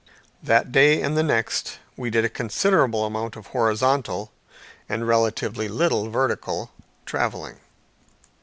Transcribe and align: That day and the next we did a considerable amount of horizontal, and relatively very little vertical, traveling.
That 0.41 0.71
day 0.71 0.99
and 1.03 1.15
the 1.15 1.21
next 1.21 1.77
we 1.95 2.09
did 2.09 2.25
a 2.25 2.27
considerable 2.27 3.05
amount 3.05 3.35
of 3.35 3.45
horizontal, 3.53 4.31
and 4.89 5.07
relatively 5.07 5.67
very 5.67 5.77
little 5.77 6.09
vertical, 6.09 6.71
traveling. 7.05 7.59